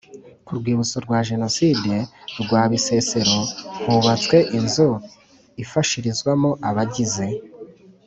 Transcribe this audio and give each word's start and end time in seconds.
Ku 0.45 0.51
rwibutso 0.57 0.97
rwa 1.05 1.19
Jenoside 1.29 1.93
rwa 2.41 2.61
Bisesero 2.71 3.39
hubatswe 3.83 4.37
inzu 4.57 4.89
ifashirizwamo 5.63 6.49
abagize 6.69 7.27